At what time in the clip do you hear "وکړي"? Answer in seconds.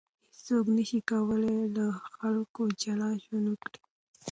3.49-3.79